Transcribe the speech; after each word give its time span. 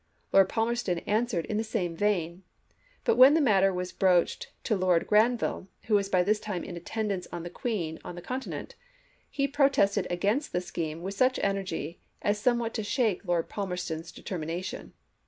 Lord 0.33 0.49
Palmer 0.49 0.73
ston 0.73 0.97
answered 1.05 1.45
in 1.45 1.57
the 1.57 1.63
same 1.63 1.95
vein: 1.95 2.41
but 3.03 3.17
when 3.17 3.35
the 3.35 3.39
DIPLOMACY 3.39 3.67
OF 3.67 3.75
1862 3.75 3.77
67 3.77 3.77
matter 3.77 3.77
was 3.77 3.91
broached 3.91 4.51
to 4.63 4.75
Lord 4.75 5.05
Granville, 5.07 5.67
who 5.83 5.93
was 5.93 6.07
chap. 6.07 6.13
hi. 6.13 6.19
by 6.19 6.23
this 6.23 6.39
time 6.39 6.63
in 6.63 6.75
attendance 6.75 7.27
on 7.31 7.43
the 7.43 7.51
Queen 7.51 7.99
on 8.03 8.15
the 8.15 8.21
Continent, 8.23 8.73
he 9.29 9.47
protested 9.47 10.07
against 10.09 10.53
the 10.53 10.59
scheme 10.61 11.03
with 11.03 11.13
such 11.13 11.37
energy 11.43 11.99
as 12.23 12.39
somewhat 12.39 12.73
to 12.73 12.83
shake 12.83 13.23
Lord 13.25 13.47
Palmer 13.47 13.77
ston's 13.77 14.11
determination. 14.11 14.93